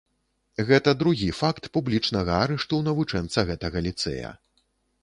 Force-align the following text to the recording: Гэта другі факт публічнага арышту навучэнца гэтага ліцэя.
Гэта 0.69 0.93
другі 1.03 1.27
факт 1.41 1.69
публічнага 1.79 2.31
арышту 2.47 2.81
навучэнца 2.89 3.39
гэтага 3.53 3.77
ліцэя. 3.91 4.35